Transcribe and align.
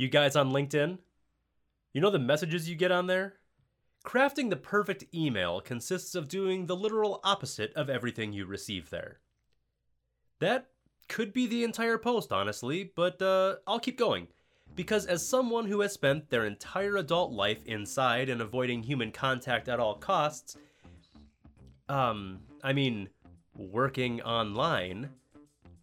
You 0.00 0.08
guys 0.08 0.34
on 0.34 0.50
LinkedIn? 0.50 0.96
You 1.92 2.00
know 2.00 2.08
the 2.08 2.18
messages 2.18 2.66
you 2.66 2.74
get 2.74 2.90
on 2.90 3.06
there? 3.06 3.34
Crafting 4.02 4.48
the 4.48 4.56
perfect 4.56 5.04
email 5.14 5.60
consists 5.60 6.14
of 6.14 6.26
doing 6.26 6.64
the 6.64 6.74
literal 6.74 7.20
opposite 7.22 7.70
of 7.74 7.90
everything 7.90 8.32
you 8.32 8.46
receive 8.46 8.88
there. 8.88 9.20
That 10.38 10.68
could 11.10 11.34
be 11.34 11.46
the 11.46 11.64
entire 11.64 11.98
post, 11.98 12.32
honestly, 12.32 12.90
but 12.96 13.20
uh, 13.20 13.56
I'll 13.66 13.78
keep 13.78 13.98
going. 13.98 14.28
Because 14.74 15.04
as 15.04 15.28
someone 15.28 15.66
who 15.66 15.82
has 15.82 15.92
spent 15.92 16.30
their 16.30 16.46
entire 16.46 16.96
adult 16.96 17.32
life 17.32 17.62
inside 17.66 18.30
and 18.30 18.40
avoiding 18.40 18.82
human 18.82 19.12
contact 19.12 19.68
at 19.68 19.80
all 19.80 19.96
costs, 19.96 20.56
um, 21.90 22.40
I 22.64 22.72
mean, 22.72 23.10
working 23.54 24.22
online, 24.22 25.10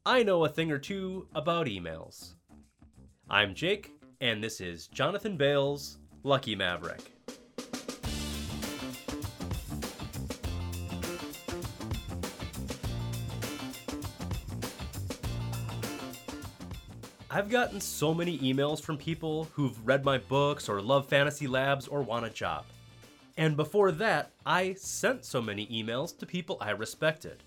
I 0.07 0.23
know 0.23 0.43
a 0.43 0.49
thing 0.49 0.71
or 0.71 0.79
two 0.79 1.27
about 1.35 1.67
emails. 1.67 2.33
I'm 3.29 3.53
Jake, 3.53 3.91
and 4.19 4.43
this 4.43 4.59
is 4.61 4.87
Jonathan 4.87 5.37
Bales' 5.37 5.97
Lucky 6.23 6.55
Maverick. 6.55 7.11
I've 17.29 17.49
gotten 17.49 17.79
so 17.79 18.15
many 18.15 18.39
emails 18.39 18.81
from 18.81 18.97
people 18.97 19.47
who've 19.53 19.85
read 19.85 20.03
my 20.03 20.17
books 20.17 20.67
or 20.67 20.81
love 20.81 21.05
Fantasy 21.05 21.45
Labs 21.45 21.87
or 21.87 22.01
want 22.01 22.25
a 22.25 22.31
job. 22.31 22.65
And 23.37 23.55
before 23.55 23.91
that, 23.91 24.31
I 24.43 24.73
sent 24.73 25.23
so 25.23 25.39
many 25.39 25.67
emails 25.67 26.17
to 26.17 26.25
people 26.25 26.57
I 26.59 26.71
respected. 26.71 27.43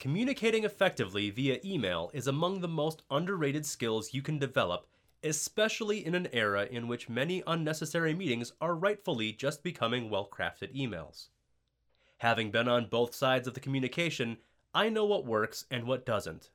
Communicating 0.00 0.64
effectively 0.64 1.30
via 1.30 1.58
email 1.64 2.10
is 2.12 2.26
among 2.26 2.60
the 2.60 2.66
most 2.68 3.02
underrated 3.10 3.64
skills 3.64 4.12
you 4.12 4.22
can 4.22 4.38
develop, 4.38 4.88
especially 5.22 6.04
in 6.04 6.14
an 6.14 6.28
era 6.32 6.66
in 6.70 6.88
which 6.88 7.08
many 7.08 7.42
unnecessary 7.46 8.14
meetings 8.14 8.52
are 8.60 8.74
rightfully 8.74 9.32
just 9.32 9.62
becoming 9.62 10.08
well 10.08 10.28
crafted 10.30 10.74
emails. 10.74 11.28
Having 12.18 12.50
been 12.50 12.68
on 12.68 12.86
both 12.86 13.14
sides 13.14 13.48
of 13.48 13.54
the 13.54 13.60
communication, 13.60 14.38
I 14.74 14.88
know 14.88 15.04
what 15.04 15.26
works 15.26 15.64
and 15.70 15.84
what 15.84 16.06
doesn't. 16.06 16.50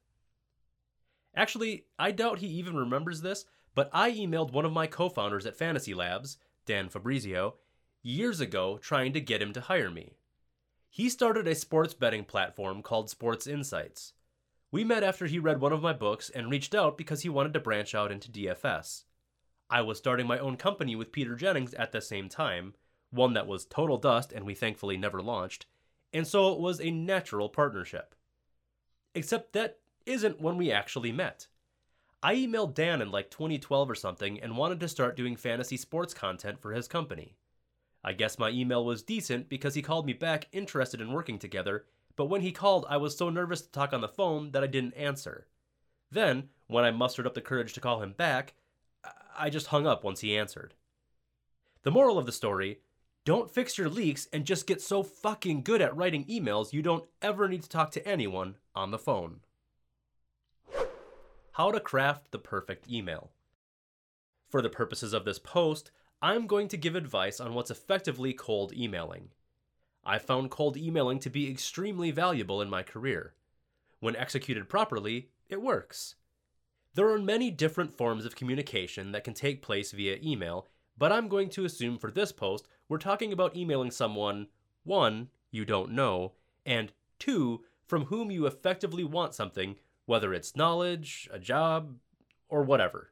Actually, 1.36 1.86
I 2.00 2.12
doubt 2.12 2.40
he 2.40 2.48
even 2.48 2.76
remembers 2.76 3.22
this, 3.22 3.46
but 3.74 3.90
I 3.92 4.12
emailed 4.12 4.54
one 4.54 4.66
of 4.66 4.72
my 4.72 4.88
co 4.88 5.10
founders 5.10 5.46
at 5.46 5.58
Fantasy 5.58 5.94
Labs, 5.94 6.38
Dan 6.66 6.88
Fabrizio, 6.88 7.56
years 8.02 8.40
ago 8.40 8.78
trying 8.78 9.12
to 9.14 9.20
get 9.20 9.42
him 9.42 9.52
to 9.54 9.62
hire 9.62 9.92
me. 9.92 10.14
He 10.90 11.10
started 11.10 11.48
a 11.48 11.56
sports 11.56 11.94
betting 11.94 12.24
platform 12.24 12.82
called 12.82 13.10
Sports 13.10 13.48
Insights. 13.48 14.14
We 14.76 14.84
met 14.84 15.04
after 15.06 15.26
he 15.26 15.40
read 15.40 15.62
one 15.62 15.72
of 15.72 15.82
my 15.82 15.94
books 15.94 16.30
and 16.30 16.52
reached 16.52 16.76
out 16.76 16.98
because 16.98 17.22
he 17.22 17.30
wanted 17.30 17.54
to 17.54 17.62
branch 17.62 17.96
out 17.96 18.12
into 18.12 18.30
DFS. 18.30 19.06
I 19.70 19.82
was 19.82 19.98
starting 19.98 20.28
my 20.28 20.38
own 20.38 20.58
company 20.58 20.98
with 20.98 21.14
Peter 21.14 21.38
Jennings 21.38 21.74
at 21.76 21.94
the 21.94 22.02
same 22.02 22.28
time, 22.28 22.74
one 23.10 23.32
that 23.36 23.48
was 23.48 23.64
total 23.64 23.96
dust 23.98 24.34
and 24.34 24.46
we 24.46 24.54
thankfully 24.54 24.98
never 24.98 25.22
launched, 25.22 25.66
and 26.12 26.28
so 26.28 26.52
it 26.52 26.60
was 26.60 26.82
a 26.82 26.92
natural 26.92 27.48
partnership. 27.48 28.16
Except 29.14 29.54
that 29.54 29.80
isn't 30.06 30.42
when 30.42 30.58
we 30.58 30.74
actually 30.74 31.14
met. 31.14 31.48
I 32.22 32.36
emailed 32.36 32.74
Dan 32.74 33.02
in 33.02 33.12
like 33.12 33.32
2012 33.32 33.90
or 33.90 33.96
something 33.96 34.42
and 34.42 34.58
wanted 34.58 34.82
to 34.82 34.90
start 34.90 35.16
doing 35.16 35.38
fantasy 35.38 35.78
sports 35.78 36.14
content 36.14 36.60
for 36.60 36.74
his 36.74 36.90
company. 36.90 37.38
I 38.04 38.12
guess 38.12 38.38
my 38.38 38.50
email 38.50 38.84
was 38.84 39.04
decent 39.04 39.48
because 39.48 39.76
he 39.76 39.82
called 39.82 40.06
me 40.06 40.12
back 40.12 40.50
interested 40.52 41.00
in 41.00 41.14
working 41.14 41.40
together, 41.40 41.86
but 42.16 42.26
when 42.26 42.42
he 42.42 42.52
called, 42.52 42.86
I 42.90 42.98
was 42.98 43.18
so 43.18 43.30
nervous 43.30 43.62
to 43.62 43.72
talk 43.72 43.94
on 43.94 44.02
the 44.02 44.08
phone 44.08 44.52
that 44.52 44.64
I 44.64 44.68
didn't 44.68 44.94
answer. 44.94 45.48
Then, 46.12 46.50
when 46.68 46.86
I 46.86 46.92
mustered 46.92 47.28
up 47.28 47.34
the 47.34 47.42
courage 47.42 47.74
to 47.74 47.82
call 47.82 48.02
him 48.02 48.14
back, 48.14 48.54
I 49.38 49.50
just 49.50 49.68
hung 49.68 49.86
up 49.86 50.04
once 50.04 50.22
he 50.22 50.38
answered. 50.38 50.74
The 51.84 51.92
moral 51.92 52.18
of 52.18 52.26
the 52.26 52.32
story 52.32 52.80
don't 53.26 53.52
fix 53.52 53.78
your 53.78 53.90
leaks 53.90 54.28
and 54.32 54.46
just 54.46 54.68
get 54.68 54.82
so 54.82 55.02
fucking 55.04 55.64
good 55.64 55.82
at 55.82 55.96
writing 55.96 56.26
emails 56.26 56.74
you 56.74 56.82
don't 56.82 57.06
ever 57.22 57.50
need 57.50 57.64
to 57.64 57.70
talk 57.70 57.92
to 57.92 58.08
anyone 58.08 58.56
on 58.76 58.92
the 58.92 59.00
phone. 59.00 59.42
How 61.54 61.72
to 61.72 61.80
craft 61.80 62.32
the 62.32 62.38
perfect 62.38 62.90
email. 62.90 63.32
For 64.48 64.62
the 64.62 64.70
purposes 64.70 65.12
of 65.14 65.26
this 65.26 65.40
post, 65.40 65.90
I'm 66.22 66.48
going 66.48 66.68
to 66.70 66.78
give 66.78 66.96
advice 66.96 67.40
on 67.40 67.54
what's 67.54 67.72
effectively 67.72 68.34
cold 68.34 68.74
emailing. 68.74 69.30
I 70.06 70.20
found 70.20 70.52
cold 70.52 70.78
emailing 70.78 71.20
to 71.20 71.30
be 71.30 71.50
extremely 71.50 72.12
valuable 72.12 72.62
in 72.62 72.70
my 72.70 72.84
career. 72.84 73.34
When 74.00 74.16
executed 74.16 74.70
properly, 74.70 75.30
it 75.50 75.62
works. 75.62 76.16
There 76.94 77.10
are 77.10 77.20
many 77.20 77.50
different 77.50 77.98
forms 77.98 78.24
of 78.24 78.36
communication 78.36 79.12
that 79.12 79.24
can 79.24 79.34
take 79.34 79.62
place 79.62 79.92
via 79.92 80.18
email, 80.24 80.68
but 80.98 81.12
I'm 81.12 81.28
going 81.28 81.50
to 81.52 81.66
assume 81.66 81.98
for 81.98 82.12
this 82.12 82.32
post 82.32 82.68
we're 82.88 83.00
talking 83.00 83.34
about 83.34 83.56
emailing 83.56 83.92
someone, 83.92 84.48
one, 84.84 85.30
you 85.50 85.66
don't 85.66 85.92
know, 85.92 86.34
and 86.66 86.92
two, 87.18 87.64
from 87.88 88.06
whom 88.06 88.30
you 88.30 88.46
effectively 88.46 89.04
want 89.04 89.34
something, 89.34 89.76
whether 90.06 90.34
it's 90.34 90.56
knowledge, 90.56 91.28
a 91.32 91.40
job, 91.40 91.96
or 92.48 92.64
whatever. 92.64 93.12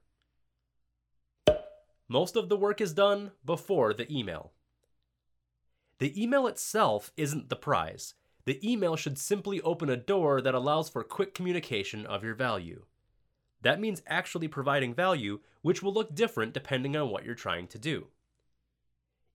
Most 2.08 2.36
of 2.36 2.50
the 2.50 2.58
work 2.58 2.80
is 2.82 2.94
done 2.94 3.32
before 3.44 3.94
the 3.94 4.12
email. 4.16 4.52
The 6.00 6.22
email 6.22 6.48
itself 6.48 7.12
isn't 7.18 7.50
the 7.50 7.56
prize. 7.56 8.16
The 8.46 8.60
email 8.70 8.96
should 8.96 9.18
simply 9.18 9.62
open 9.62 9.90
a 9.90 9.98
door 9.98 10.42
that 10.42 10.56
allows 10.56 10.90
for 10.90 11.04
quick 11.04 11.34
communication 11.34 12.06
of 12.06 12.24
your 12.24 12.36
value. 12.36 12.86
That 13.62 13.80
means 13.80 14.02
actually 14.08 14.50
providing 14.50 14.94
value, 14.94 15.40
which 15.62 15.82
will 15.82 15.94
look 15.94 16.14
different 16.14 16.54
depending 16.54 16.98
on 16.98 17.10
what 17.10 17.24
you're 17.24 17.36
trying 17.36 17.68
to 17.68 17.80
do. 17.80 18.08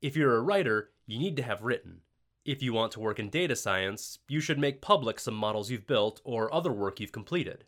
If 0.03 0.17
you're 0.17 0.37
a 0.37 0.43
writer, 0.43 0.91
you 1.07 1.19
need 1.19 1.37
to 1.39 1.43
have 1.43 1.63
written. 1.63 2.03
If 2.45 2.63
you 2.63 2.73
want 2.73 2.93
to 2.93 3.01
work 3.01 3.19
in 3.19 3.31
data 3.31 3.57
science, 3.57 4.19
you 4.29 4.41
should 4.41 4.59
make 4.59 4.83
public 4.83 5.19
some 5.19 5.35
models 5.35 5.71
you've 5.71 5.87
built 5.87 6.21
or 6.25 6.53
other 6.53 6.73
work 6.73 7.01
you've 7.01 7.13
completed. 7.13 7.65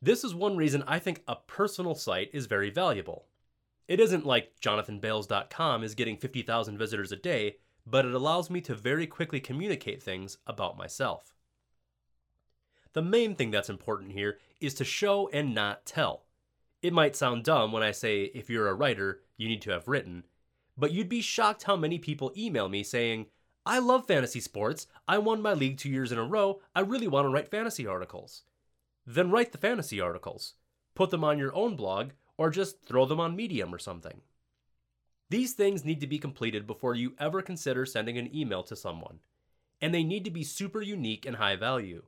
This 0.00 0.24
is 0.24 0.34
one 0.34 0.56
reason 0.56 0.84
I 0.86 0.98
think 0.98 1.22
a 1.26 1.36
personal 1.36 1.94
site 1.94 2.30
is 2.32 2.46
very 2.46 2.70
valuable. 2.70 3.26
It 3.88 4.00
isn't 4.00 4.26
like 4.26 4.60
jonathanbales.com 4.60 5.84
is 5.84 5.94
getting 5.94 6.16
50,000 6.16 6.78
visitors 6.78 7.12
a 7.12 7.16
day, 7.16 7.56
but 7.86 8.04
it 8.04 8.14
allows 8.14 8.50
me 8.50 8.60
to 8.62 8.74
very 8.74 9.06
quickly 9.06 9.40
communicate 9.40 10.02
things 10.02 10.38
about 10.46 10.76
myself. 10.76 11.34
The 12.92 13.02
main 13.02 13.34
thing 13.34 13.50
that's 13.50 13.70
important 13.70 14.12
here 14.12 14.38
is 14.60 14.74
to 14.74 14.84
show 14.84 15.28
and 15.32 15.54
not 15.54 15.86
tell. 15.86 16.24
It 16.82 16.92
might 16.92 17.16
sound 17.16 17.44
dumb 17.44 17.72
when 17.72 17.82
I 17.82 17.92
say 17.92 18.24
if 18.34 18.50
you're 18.50 18.68
a 18.68 18.74
writer, 18.74 19.20
you 19.36 19.48
need 19.48 19.62
to 19.62 19.70
have 19.70 19.88
written, 19.88 20.24
but 20.76 20.92
you'd 20.92 21.08
be 21.08 21.20
shocked 21.20 21.64
how 21.64 21.76
many 21.76 21.98
people 21.98 22.32
email 22.36 22.68
me 22.68 22.82
saying, 22.82 23.26
I 23.64 23.78
love 23.78 24.06
fantasy 24.06 24.40
sports, 24.40 24.88
I 25.06 25.18
won 25.18 25.40
my 25.40 25.54
league 25.54 25.78
two 25.78 25.88
years 25.88 26.10
in 26.10 26.18
a 26.18 26.24
row, 26.24 26.60
I 26.74 26.80
really 26.80 27.06
want 27.06 27.26
to 27.26 27.28
write 27.30 27.50
fantasy 27.50 27.86
articles. 27.86 28.42
Then 29.06 29.30
write 29.30 29.52
the 29.52 29.58
fantasy 29.58 30.00
articles. 30.00 30.54
Put 30.94 31.10
them 31.10 31.24
on 31.24 31.38
your 31.38 31.54
own 31.54 31.76
blog, 31.76 32.10
or 32.36 32.50
just 32.50 32.82
throw 32.84 33.06
them 33.06 33.20
on 33.20 33.36
Medium 33.36 33.74
or 33.74 33.78
something. 33.78 34.20
These 35.32 35.54
things 35.54 35.82
need 35.82 36.02
to 36.02 36.06
be 36.06 36.18
completed 36.18 36.66
before 36.66 36.94
you 36.94 37.14
ever 37.18 37.40
consider 37.40 37.86
sending 37.86 38.18
an 38.18 38.36
email 38.36 38.62
to 38.64 38.76
someone, 38.76 39.20
and 39.80 39.94
they 39.94 40.04
need 40.04 40.26
to 40.26 40.30
be 40.30 40.44
super 40.44 40.82
unique 40.82 41.24
and 41.24 41.36
high 41.36 41.56
value. 41.56 42.02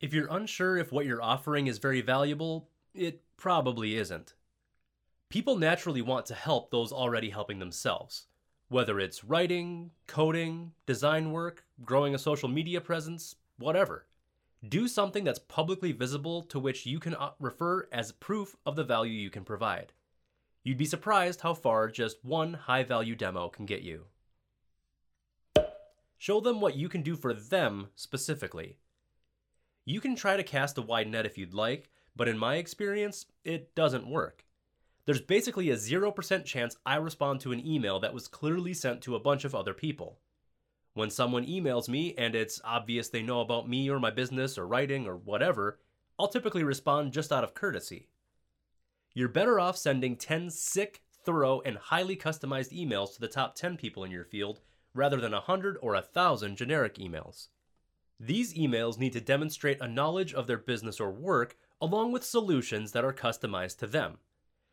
If 0.00 0.14
you're 0.14 0.28
unsure 0.30 0.76
if 0.76 0.92
what 0.92 1.04
you're 1.04 1.20
offering 1.20 1.66
is 1.66 1.78
very 1.78 2.00
valuable, 2.00 2.68
it 2.94 3.22
probably 3.36 3.96
isn't. 3.96 4.34
People 5.30 5.58
naturally 5.58 6.00
want 6.00 6.26
to 6.26 6.34
help 6.36 6.70
those 6.70 6.92
already 6.92 7.30
helping 7.30 7.58
themselves, 7.58 8.28
whether 8.68 9.00
it's 9.00 9.24
writing, 9.24 9.90
coding, 10.06 10.70
design 10.86 11.32
work, 11.32 11.64
growing 11.84 12.14
a 12.14 12.18
social 12.20 12.48
media 12.48 12.80
presence, 12.80 13.34
whatever. 13.58 14.06
Do 14.68 14.86
something 14.86 15.24
that's 15.24 15.40
publicly 15.40 15.90
visible 15.90 16.42
to 16.42 16.60
which 16.60 16.86
you 16.86 17.00
can 17.00 17.16
uh, 17.16 17.30
refer 17.40 17.88
as 17.90 18.12
proof 18.12 18.54
of 18.64 18.76
the 18.76 18.84
value 18.84 19.14
you 19.14 19.28
can 19.30 19.42
provide. 19.42 19.92
You'd 20.62 20.78
be 20.78 20.84
surprised 20.84 21.40
how 21.40 21.54
far 21.54 21.88
just 21.88 22.24
one 22.24 22.52
high 22.52 22.82
value 22.82 23.14
demo 23.14 23.48
can 23.48 23.64
get 23.64 23.82
you. 23.82 24.06
Show 26.18 26.40
them 26.40 26.60
what 26.60 26.76
you 26.76 26.90
can 26.90 27.02
do 27.02 27.16
for 27.16 27.32
them 27.32 27.88
specifically. 27.94 28.76
You 29.86 30.00
can 30.00 30.14
try 30.14 30.36
to 30.36 30.42
cast 30.42 30.76
a 30.76 30.82
wide 30.82 31.08
net 31.08 31.24
if 31.24 31.38
you'd 31.38 31.54
like, 31.54 31.90
but 32.14 32.28
in 32.28 32.36
my 32.36 32.56
experience, 32.56 33.24
it 33.42 33.74
doesn't 33.74 34.06
work. 34.06 34.44
There's 35.06 35.22
basically 35.22 35.70
a 35.70 35.76
0% 35.76 36.44
chance 36.44 36.76
I 36.84 36.96
respond 36.96 37.40
to 37.40 37.52
an 37.52 37.66
email 37.66 37.98
that 38.00 38.12
was 38.12 38.28
clearly 38.28 38.74
sent 38.74 39.00
to 39.02 39.16
a 39.16 39.20
bunch 39.20 39.46
of 39.46 39.54
other 39.54 39.72
people. 39.72 40.18
When 40.92 41.08
someone 41.08 41.46
emails 41.46 41.88
me 41.88 42.14
and 42.18 42.34
it's 42.34 42.60
obvious 42.64 43.08
they 43.08 43.22
know 43.22 43.40
about 43.40 43.66
me 43.66 43.88
or 43.88 43.98
my 43.98 44.10
business 44.10 44.58
or 44.58 44.66
writing 44.66 45.06
or 45.06 45.16
whatever, 45.16 45.78
I'll 46.18 46.28
typically 46.28 46.64
respond 46.64 47.14
just 47.14 47.32
out 47.32 47.44
of 47.44 47.54
courtesy. 47.54 48.09
You're 49.12 49.28
better 49.28 49.58
off 49.58 49.76
sending 49.76 50.16
10 50.16 50.50
sick, 50.50 51.02
thorough, 51.24 51.60
and 51.62 51.76
highly 51.76 52.16
customized 52.16 52.72
emails 52.72 53.14
to 53.14 53.20
the 53.20 53.28
top 53.28 53.54
10 53.54 53.76
people 53.76 54.04
in 54.04 54.10
your 54.10 54.24
field 54.24 54.60
rather 54.94 55.20
than 55.20 55.32
100 55.32 55.78
or 55.82 55.94
1,000 55.94 56.56
generic 56.56 56.96
emails. 56.96 57.48
These 58.18 58.54
emails 58.54 58.98
need 58.98 59.12
to 59.14 59.20
demonstrate 59.20 59.80
a 59.80 59.88
knowledge 59.88 60.34
of 60.34 60.46
their 60.46 60.58
business 60.58 61.00
or 61.00 61.10
work 61.10 61.56
along 61.80 62.12
with 62.12 62.24
solutions 62.24 62.92
that 62.92 63.04
are 63.04 63.12
customized 63.12 63.78
to 63.78 63.86
them. 63.86 64.18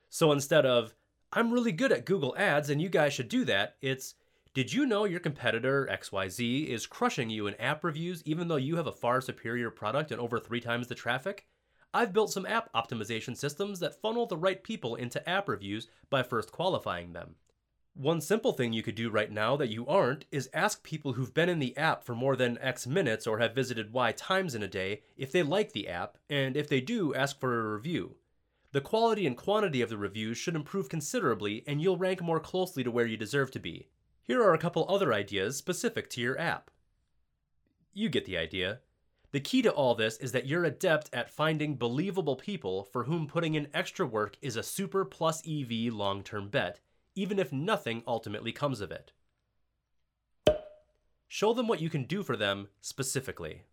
So 0.09 0.31
instead 0.31 0.65
of, 0.65 0.93
I'm 1.31 1.51
really 1.51 1.71
good 1.71 1.91
at 1.91 2.05
Google 2.05 2.35
Ads 2.37 2.69
and 2.69 2.81
you 2.81 2.89
guys 2.89 3.13
should 3.13 3.29
do 3.29 3.45
that, 3.45 3.75
it's, 3.81 4.15
did 4.53 4.73
you 4.73 4.85
know 4.85 5.05
your 5.05 5.19
competitor 5.19 5.87
XYZ 5.91 6.67
is 6.67 6.85
crushing 6.85 7.29
you 7.29 7.47
in 7.47 7.55
app 7.55 7.83
reviews 7.83 8.21
even 8.25 8.47
though 8.47 8.55
you 8.55 8.75
have 8.75 8.87
a 8.87 8.91
far 8.91 9.21
superior 9.21 9.69
product 9.69 10.11
and 10.11 10.19
over 10.19 10.39
three 10.39 10.61
times 10.61 10.87
the 10.87 10.95
traffic? 10.95 11.47
I've 11.97 12.13
built 12.13 12.31
some 12.31 12.45
app 12.45 12.71
optimization 12.73 13.35
systems 13.35 13.79
that 13.79 13.99
funnel 13.99 14.27
the 14.27 14.37
right 14.37 14.61
people 14.61 14.93
into 14.93 15.27
app 15.27 15.49
reviews 15.49 15.87
by 16.11 16.21
first 16.21 16.51
qualifying 16.51 17.13
them. 17.13 17.33
One 17.95 18.21
simple 18.21 18.51
thing 18.51 18.71
you 18.71 18.83
could 18.83 18.93
do 18.93 19.09
right 19.09 19.31
now 19.31 19.57
that 19.57 19.71
you 19.71 19.87
aren't 19.87 20.25
is 20.31 20.47
ask 20.53 20.83
people 20.83 21.13
who've 21.13 21.33
been 21.33 21.49
in 21.49 21.57
the 21.57 21.75
app 21.75 22.03
for 22.03 22.13
more 22.13 22.35
than 22.35 22.59
X 22.59 22.85
minutes 22.85 23.25
or 23.25 23.39
have 23.39 23.55
visited 23.55 23.93
Y 23.93 24.11
times 24.11 24.53
in 24.53 24.61
a 24.61 24.67
day 24.67 25.01
if 25.17 25.31
they 25.31 25.41
like 25.41 25.71
the 25.71 25.87
app, 25.87 26.19
and 26.29 26.55
if 26.55 26.69
they 26.69 26.81
do, 26.81 27.15
ask 27.15 27.39
for 27.39 27.59
a 27.59 27.73
review. 27.73 28.17
The 28.73 28.81
quality 28.81 29.25
and 29.25 29.35
quantity 29.35 29.81
of 29.81 29.89
the 29.89 29.97
reviews 29.97 30.37
should 30.37 30.55
improve 30.55 30.89
considerably, 30.89 31.63
and 31.65 31.81
you'll 31.81 31.97
rank 31.97 32.21
more 32.21 32.39
closely 32.39 32.83
to 32.83 32.91
where 32.91 33.07
you 33.07 33.17
deserve 33.17 33.49
to 33.51 33.59
be. 33.59 33.87
Here 34.21 34.43
are 34.43 34.53
a 34.53 34.59
couple 34.59 34.85
other 34.87 35.11
ideas 35.11 35.57
specific 35.57 36.11
to 36.11 36.21
your 36.21 36.39
app. 36.39 36.69
You 37.91 38.07
get 38.07 38.25
the 38.25 38.37
idea. 38.37 38.81
The 39.31 39.39
key 39.39 39.61
to 39.61 39.71
all 39.71 39.95
this 39.95 40.17
is 40.17 40.31
that 40.31 40.47
you're 40.47 40.63
adept 40.63 41.09
at 41.13 41.29
finding 41.29 41.75
believable 41.75 42.35
people 42.35 42.83
for 42.85 43.03
whom 43.03 43.27
putting 43.27 43.55
in 43.55 43.67
extra 43.73 44.05
work 44.05 44.37
is 44.41 44.55
a 44.55 44.63
super 44.63 45.03
plus 45.03 45.41
EV 45.47 45.93
long 45.93 46.23
term 46.23 46.49
bet, 46.49 46.79
even 47.15 47.39
if 47.39 47.51
nothing 47.51 48.03
ultimately 48.07 48.51
comes 48.51 48.81
of 48.81 48.91
it. 48.91 49.11
Show 51.27 51.53
them 51.53 51.67
what 51.67 51.81
you 51.81 51.89
can 51.89 52.05
do 52.05 52.23
for 52.23 52.37
them 52.37 52.69
specifically. 52.79 53.63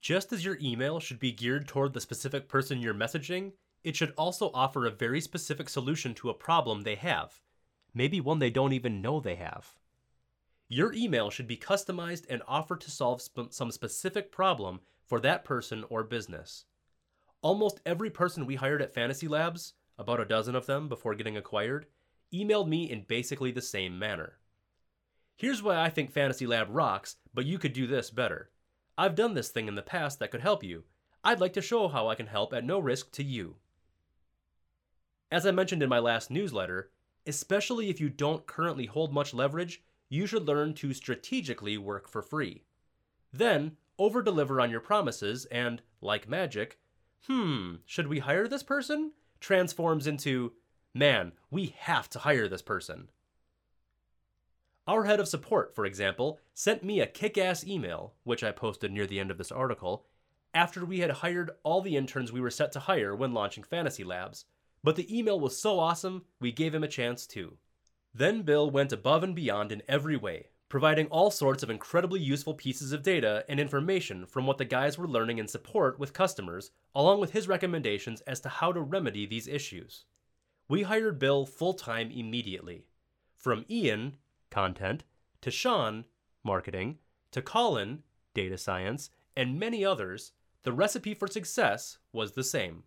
Just 0.00 0.32
as 0.32 0.44
your 0.44 0.58
email 0.62 0.98
should 0.98 1.18
be 1.18 1.32
geared 1.32 1.68
toward 1.68 1.92
the 1.92 2.00
specific 2.00 2.48
person 2.48 2.80
you're 2.80 2.94
messaging, 2.94 3.52
it 3.84 3.94
should 3.94 4.14
also 4.16 4.50
offer 4.54 4.86
a 4.86 4.90
very 4.90 5.20
specific 5.20 5.68
solution 5.68 6.14
to 6.14 6.30
a 6.30 6.34
problem 6.34 6.82
they 6.82 6.94
have 6.94 7.40
maybe 7.94 8.20
one 8.20 8.38
they 8.38 8.50
don't 8.50 8.72
even 8.72 9.02
know 9.02 9.20
they 9.20 9.36
have. 9.36 9.74
Your 10.72 10.92
email 10.92 11.30
should 11.30 11.48
be 11.48 11.56
customized 11.56 12.26
and 12.30 12.42
offer 12.46 12.76
to 12.76 12.90
solve 12.92 13.20
sp- 13.26 13.50
some 13.50 13.72
specific 13.72 14.30
problem 14.30 14.78
for 15.04 15.18
that 15.18 15.44
person 15.44 15.84
or 15.90 16.04
business. 16.04 16.64
Almost 17.42 17.80
every 17.84 18.08
person 18.08 18.46
we 18.46 18.54
hired 18.54 18.80
at 18.80 18.94
Fantasy 18.94 19.26
Labs, 19.26 19.74
about 19.98 20.20
a 20.20 20.24
dozen 20.24 20.54
of 20.54 20.66
them 20.66 20.88
before 20.88 21.16
getting 21.16 21.36
acquired, 21.36 21.86
emailed 22.32 22.68
me 22.68 22.88
in 22.88 23.02
basically 23.02 23.50
the 23.50 23.60
same 23.60 23.98
manner. 23.98 24.38
Here's 25.36 25.60
why 25.60 25.76
I 25.76 25.90
think 25.90 26.12
Fantasy 26.12 26.46
Lab 26.46 26.68
rocks, 26.70 27.16
but 27.34 27.46
you 27.46 27.58
could 27.58 27.72
do 27.72 27.88
this 27.88 28.10
better. 28.10 28.50
I've 28.96 29.16
done 29.16 29.34
this 29.34 29.48
thing 29.48 29.66
in 29.66 29.74
the 29.74 29.82
past 29.82 30.20
that 30.20 30.30
could 30.30 30.42
help 30.42 30.62
you. 30.62 30.84
I'd 31.24 31.40
like 31.40 31.54
to 31.54 31.62
show 31.62 31.88
how 31.88 32.06
I 32.06 32.14
can 32.14 32.28
help 32.28 32.54
at 32.54 32.64
no 32.64 32.78
risk 32.78 33.10
to 33.12 33.24
you. 33.24 33.56
As 35.32 35.44
I 35.44 35.50
mentioned 35.50 35.82
in 35.82 35.88
my 35.88 35.98
last 35.98 36.30
newsletter, 36.30 36.92
Especially 37.26 37.90
if 37.90 38.00
you 38.00 38.08
don't 38.08 38.46
currently 38.46 38.86
hold 38.86 39.12
much 39.12 39.34
leverage, 39.34 39.82
you 40.10 40.26
should 40.26 40.46
learn 40.46 40.74
to 40.74 40.92
strategically 40.92 41.78
work 41.78 42.06
for 42.06 42.20
free. 42.20 42.64
Then, 43.32 43.78
over 43.98 44.20
deliver 44.20 44.60
on 44.60 44.70
your 44.70 44.80
promises, 44.80 45.46
and, 45.46 45.80
like 46.02 46.28
magic, 46.28 46.78
hmm, 47.26 47.76
should 47.86 48.08
we 48.08 48.18
hire 48.18 48.46
this 48.46 48.62
person? 48.62 49.12
transforms 49.40 50.06
into, 50.06 50.52
man, 50.94 51.32
we 51.50 51.74
have 51.78 52.08
to 52.10 52.18
hire 52.18 52.46
this 52.46 52.62
person. 52.62 53.08
Our 54.86 55.04
head 55.04 55.20
of 55.20 55.28
support, 55.28 55.74
for 55.74 55.86
example, 55.86 56.40
sent 56.52 56.84
me 56.84 57.00
a 57.00 57.06
kick 57.06 57.38
ass 57.38 57.66
email, 57.66 58.14
which 58.24 58.44
I 58.44 58.52
posted 58.52 58.92
near 58.92 59.06
the 59.06 59.20
end 59.20 59.30
of 59.30 59.38
this 59.38 59.52
article, 59.52 60.06
after 60.52 60.84
we 60.84 61.00
had 61.00 61.10
hired 61.10 61.52
all 61.62 61.80
the 61.80 61.96
interns 61.96 62.32
we 62.32 62.40
were 62.40 62.50
set 62.50 62.72
to 62.72 62.80
hire 62.80 63.14
when 63.14 63.32
launching 63.32 63.62
Fantasy 63.64 64.04
Labs, 64.04 64.46
but 64.82 64.96
the 64.96 65.16
email 65.16 65.38
was 65.38 65.56
so 65.56 65.78
awesome, 65.78 66.24
we 66.40 66.50
gave 66.50 66.74
him 66.74 66.82
a 66.82 66.88
chance 66.88 67.26
too. 67.26 67.56
Then 68.12 68.42
Bill 68.42 68.70
went 68.70 68.92
above 68.92 69.22
and 69.22 69.34
beyond 69.34 69.70
in 69.70 69.82
every 69.88 70.16
way, 70.16 70.48
providing 70.68 71.06
all 71.08 71.30
sorts 71.30 71.62
of 71.62 71.70
incredibly 71.70 72.20
useful 72.20 72.54
pieces 72.54 72.92
of 72.92 73.02
data 73.02 73.44
and 73.48 73.60
information 73.60 74.26
from 74.26 74.46
what 74.46 74.58
the 74.58 74.64
guys 74.64 74.98
were 74.98 75.08
learning 75.08 75.38
in 75.38 75.48
support 75.48 75.98
with 75.98 76.12
customers, 76.12 76.70
along 76.94 77.20
with 77.20 77.32
his 77.32 77.48
recommendations 77.48 78.20
as 78.22 78.40
to 78.40 78.48
how 78.48 78.72
to 78.72 78.80
remedy 78.80 79.26
these 79.26 79.48
issues. 79.48 80.04
We 80.68 80.82
hired 80.82 81.18
Bill 81.18 81.46
full 81.46 81.74
time 81.74 82.10
immediately. 82.10 82.84
From 83.36 83.64
Ian, 83.68 84.16
content, 84.50 85.04
to 85.40 85.50
Sean, 85.50 86.04
marketing, 86.44 86.98
to 87.32 87.42
Colin, 87.42 88.02
data 88.34 88.58
science, 88.58 89.10
and 89.36 89.58
many 89.58 89.84
others, 89.84 90.32
the 90.62 90.72
recipe 90.72 91.14
for 91.14 91.26
success 91.26 91.98
was 92.12 92.32
the 92.32 92.44
same. 92.44 92.84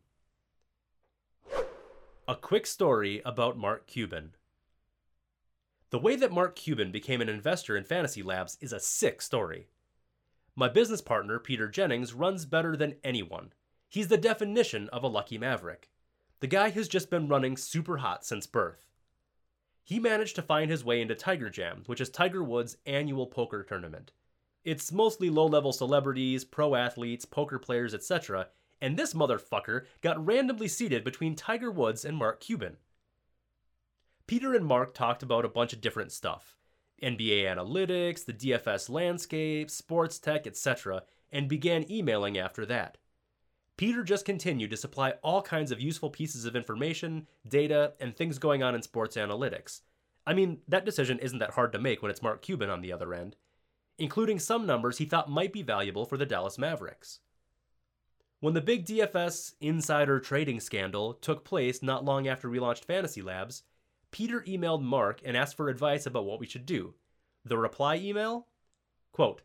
A 2.28 2.36
quick 2.36 2.66
story 2.66 3.22
about 3.26 3.58
Mark 3.58 3.88
Cuban. 3.88 4.36
The 5.94 6.00
way 6.00 6.16
that 6.16 6.32
Mark 6.32 6.56
Cuban 6.56 6.92
became 6.92 7.22
an 7.22 7.30
investor 7.30 7.78
in 7.78 7.84
Fantasy 7.84 8.24
Labs 8.24 8.58
is 8.60 8.74
a 8.74 8.80
sick 8.80 9.22
story. 9.22 9.68
My 10.56 10.68
business 10.68 11.02
partner, 11.02 11.38
Peter 11.38 11.68
Jennings, 11.68 12.16
runs 12.16 12.48
better 12.48 12.76
than 12.76 12.96
anyone. 13.04 13.54
He's 13.90 14.08
the 14.08 14.18
definition 14.18 14.90
of 14.90 15.04
a 15.04 15.08
lucky 15.08 15.38
maverick. 15.38 15.92
The 16.40 16.48
guy 16.48 16.72
has 16.72 16.88
just 16.88 17.12
been 17.12 17.28
running 17.28 17.58
super 17.58 17.98
hot 17.98 18.26
since 18.26 18.48
birth. 18.48 18.88
He 19.84 20.00
managed 20.00 20.36
to 20.38 20.42
find 20.42 20.72
his 20.72 20.84
way 20.84 21.00
into 21.00 21.14
Tiger 21.14 21.52
Jam, 21.52 21.84
which 21.86 22.02
is 22.02 22.10
Tiger 22.10 22.44
Woods' 22.44 22.78
annual 22.88 23.28
poker 23.28 23.62
tournament. 23.62 24.14
It's 24.64 24.92
mostly 24.92 25.30
low 25.30 25.46
level 25.46 25.72
celebrities, 25.72 26.44
pro 26.44 26.74
athletes, 26.74 27.26
poker 27.26 27.60
players, 27.60 27.94
etc., 27.94 28.48
and 28.82 28.98
this 28.98 29.14
motherfucker 29.14 29.86
got 30.02 30.26
randomly 30.26 30.70
seated 30.70 31.04
between 31.04 31.36
Tiger 31.36 31.70
Woods 31.70 32.04
and 32.04 32.18
Mark 32.18 32.40
Cuban. 32.40 32.78
Peter 34.28 34.54
and 34.54 34.66
Mark 34.66 34.94
talked 34.94 35.24
about 35.24 35.46
a 35.46 35.50
bunch 35.50 35.74
of 35.74 35.82
different 35.82 36.12
stuff 36.12 36.56
NBA 37.02 37.44
analytics, 37.44 38.24
the 38.24 38.34
DFS 38.34 38.90
landscape, 38.90 39.70
sports 39.70 40.20
tech, 40.20 40.48
etc., 40.48 41.04
and 41.32 41.50
began 41.50 41.90
emailing 41.92 42.38
after 42.38 42.66
that. 42.66 42.98
Peter 43.76 44.04
just 44.04 44.24
continued 44.24 44.70
to 44.70 44.78
supply 44.78 45.12
all 45.24 45.42
kinds 45.42 45.72
of 45.72 45.82
useful 45.82 46.10
pieces 46.10 46.46
of 46.46 46.56
information, 46.56 47.28
data, 47.48 47.94
and 48.00 48.16
things 48.16 48.38
going 48.38 48.62
on 48.62 48.76
in 48.76 48.82
sports 48.82 49.18
analytics. 49.18 49.82
I 50.26 50.34
mean, 50.34 50.60
that 50.68 50.86
decision 50.86 51.20
isn't 51.20 51.40
that 51.40 51.52
hard 51.56 51.74
to 51.74 51.80
make 51.80 52.02
when 52.02 52.12
it's 52.12 52.22
Mark 52.22 52.42
Cuban 52.42 52.70
on 52.70 52.82
the 52.82 52.94
other 52.94 53.14
end, 53.14 53.36
including 53.98 54.40
some 54.40 54.66
numbers 54.66 55.00
he 55.00 55.06
thought 55.06 55.30
might 55.30 55.52
be 55.52 55.64
valuable 55.64 56.06
for 56.06 56.18
the 56.18 56.26
Dallas 56.26 56.58
Mavericks. 56.58 57.20
When 58.40 58.54
the 58.54 58.62
big 58.62 58.86
DFS 58.86 59.54
insider 59.60 60.20
trading 60.20 60.60
scandal 60.60 61.14
took 61.14 61.44
place 61.44 61.82
not 61.82 62.06
long 62.06 62.28
after 62.28 62.50
we 62.50 62.60
launched 62.60 62.86
Fantasy 62.86 63.22
Labs, 63.22 63.64
Peter 64.14 64.42
emailed 64.42 64.84
Mark 64.84 65.20
and 65.26 65.36
asked 65.36 65.58
for 65.58 65.68
advice 65.68 66.06
about 66.06 66.24
what 66.24 66.40
we 66.40 66.46
should 66.46 66.68
do. 66.68 66.94
The 67.44 67.58
reply 67.58 67.98
email? 67.98 68.48
Quote, 69.12 69.42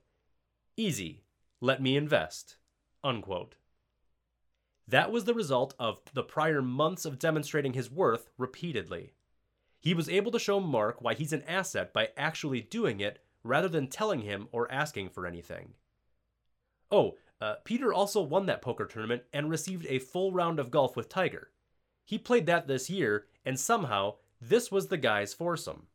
Easy, 0.76 1.22
let 1.60 1.82
me 1.82 1.96
invest. 1.96 2.58
Unquote. 3.02 3.56
That 4.86 5.10
was 5.10 5.24
the 5.24 5.32
result 5.32 5.74
of 5.78 6.00
the 6.12 6.22
prior 6.22 6.60
months 6.60 7.06
of 7.06 7.18
demonstrating 7.18 7.72
his 7.72 7.90
worth 7.90 8.28
repeatedly. 8.36 9.14
He 9.80 9.94
was 9.94 10.08
able 10.08 10.30
to 10.32 10.38
show 10.38 10.60
Mark 10.60 11.00
why 11.00 11.14
he's 11.14 11.32
an 11.32 11.44
asset 11.44 11.94
by 11.94 12.10
actually 12.16 12.60
doing 12.60 13.00
it 13.00 13.24
rather 13.42 13.68
than 13.68 13.86
telling 13.86 14.20
him 14.20 14.48
or 14.52 14.70
asking 14.70 15.08
for 15.08 15.26
anything. 15.26 15.72
Oh, 16.90 17.16
uh, 17.40 17.54
Peter 17.64 17.92
also 17.92 18.20
won 18.20 18.44
that 18.46 18.60
poker 18.60 18.84
tournament 18.84 19.22
and 19.32 19.48
received 19.48 19.86
a 19.88 19.98
full 19.98 20.30
round 20.30 20.58
of 20.58 20.70
golf 20.70 20.94
with 20.94 21.08
Tiger. 21.08 21.50
He 22.04 22.18
played 22.18 22.44
that 22.46 22.66
this 22.66 22.90
year, 22.90 23.26
and 23.46 23.58
somehow, 23.58 24.16
this 24.40 24.70
was 24.70 24.88
the 24.88 24.96
guy's 24.96 25.34
foursome. 25.34 25.86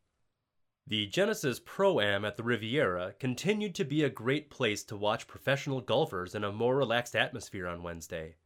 The 0.86 1.06
Genesis 1.06 1.60
Pro 1.64 1.98
Am 1.98 2.26
at 2.26 2.36
the 2.36 2.42
Riviera 2.42 3.14
continued 3.18 3.74
to 3.76 3.84
be 3.84 4.04
a 4.04 4.10
great 4.10 4.50
place 4.50 4.84
to 4.84 4.96
watch 4.96 5.26
professional 5.26 5.80
golfers 5.80 6.34
in 6.34 6.44
a 6.44 6.52
more 6.52 6.76
relaxed 6.76 7.16
atmosphere 7.16 7.66
on 7.66 7.82
Wednesday. 7.82 8.36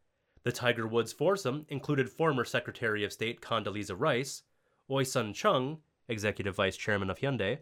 The 0.44 0.52
Tiger 0.52 0.86
Woods 0.86 1.12
foursome 1.12 1.66
included 1.68 2.08
former 2.08 2.44
Secretary 2.44 3.04
of 3.04 3.12
State 3.12 3.40
Condoleezza 3.40 3.96
Rice, 3.98 4.44
Euisun 4.88 5.34
Chung, 5.34 5.78
Executive 6.08 6.54
Vice 6.54 6.76
Chairman 6.76 7.10
of 7.10 7.18
Hyundai, 7.18 7.58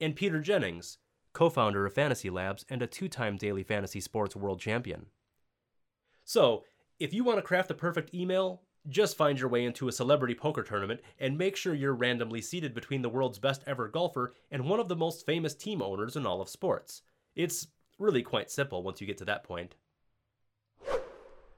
and 0.00 0.16
Peter 0.16 0.40
Jennings, 0.40 0.98
co 1.34 1.50
founder 1.50 1.84
of 1.84 1.92
Fantasy 1.92 2.30
Labs, 2.30 2.64
and 2.70 2.80
a 2.80 2.86
two 2.86 3.08
time 3.08 3.36
daily 3.36 3.62
fantasy 3.62 4.00
sports 4.00 4.34
world 4.34 4.58
champion. 4.58 5.06
So, 6.24 6.64
if 6.98 7.12
you 7.12 7.24
want 7.24 7.38
to 7.38 7.42
craft 7.42 7.68
the 7.68 7.74
perfect 7.74 8.14
email, 8.14 8.62
just 8.88 9.16
find 9.16 9.38
your 9.38 9.48
way 9.48 9.64
into 9.64 9.88
a 9.88 9.92
celebrity 9.92 10.34
poker 10.34 10.62
tournament 10.62 11.00
and 11.18 11.38
make 11.38 11.56
sure 11.56 11.74
you're 11.74 11.94
randomly 11.94 12.40
seated 12.40 12.74
between 12.74 13.02
the 13.02 13.08
world's 13.08 13.38
best 13.38 13.62
ever 13.66 13.88
golfer 13.88 14.34
and 14.50 14.68
one 14.68 14.80
of 14.80 14.88
the 14.88 14.96
most 14.96 15.24
famous 15.24 15.54
team 15.54 15.80
owners 15.80 16.16
in 16.16 16.26
all 16.26 16.40
of 16.40 16.48
sports. 16.48 17.02
It's 17.34 17.68
really 17.98 18.22
quite 18.22 18.50
simple 18.50 18.82
once 18.82 19.00
you 19.00 19.06
get 19.06 19.18
to 19.18 19.24
that 19.24 19.44
point. 19.44 19.74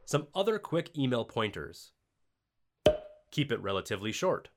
Some 0.05 0.29
other 0.35 0.59
quick 0.59 0.97
email 0.97 1.25
pointers. 1.25 1.91
Keep 3.33 3.51
it 3.51 3.61
relatively 3.61 4.13
short. 4.13 4.51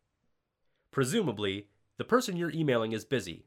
Presumably, 0.91 1.67
the 1.97 2.03
person 2.03 2.37
you're 2.37 2.51
emailing 2.51 2.91
is 2.91 3.03
busy, 3.03 3.45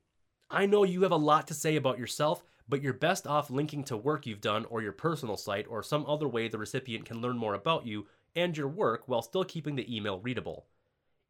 I 0.50 0.66
know 0.66 0.84
you 0.84 1.02
have 1.02 1.12
a 1.12 1.16
lot 1.16 1.46
to 1.48 1.54
say 1.54 1.76
about 1.76 1.98
yourself, 1.98 2.44
but 2.68 2.82
you're 2.82 2.92
best 2.92 3.26
off 3.26 3.50
linking 3.50 3.84
to 3.84 3.96
work 3.96 4.26
you've 4.26 4.42
done 4.42 4.66
or 4.66 4.82
your 4.82 4.92
personal 4.92 5.38
site 5.38 5.66
or 5.66 5.82
some 5.82 6.04
other 6.06 6.28
way 6.28 6.46
the 6.46 6.58
recipient 6.58 7.06
can 7.06 7.22
learn 7.22 7.38
more 7.38 7.54
about 7.54 7.86
you 7.86 8.06
and 8.34 8.56
your 8.56 8.68
work 8.68 9.08
while 9.08 9.22
still 9.22 9.44
keeping 9.44 9.76
the 9.76 9.94
email 9.94 10.18
readable. 10.18 10.66